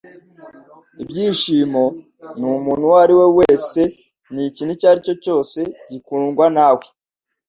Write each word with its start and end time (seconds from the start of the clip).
Ibyishimo 1.01 1.83
ni 2.37 2.43
umuntu 2.51 2.83
uwo 2.85 2.97
ari 3.03 3.13
we 3.19 3.25
wese 3.37 3.81
n'ikintu 4.33 4.71
icyo 4.75 4.87
ari 4.91 4.99
cyo 5.07 5.15
cyose, 5.23 5.59
gikundwa 5.91 6.45
nawe.” 6.55 6.85